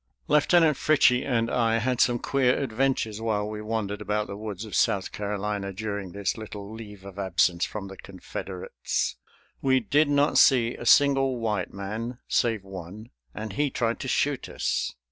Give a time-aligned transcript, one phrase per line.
[0.27, 4.73] Lieutenant Fritchie and I had some queer adventures while we wandered about the woods of
[4.75, 9.17] South Carolina during this little leave of absence from the Confederates.
[9.61, 14.49] We did not see a single white man, save one, and he tried to shoot
[14.49, 14.95] us.